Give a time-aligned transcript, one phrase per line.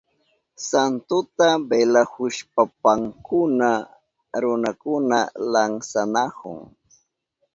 [0.67, 3.71] Santuta velahushpankuna
[4.41, 5.17] runakuna
[5.51, 6.57] lansanahun.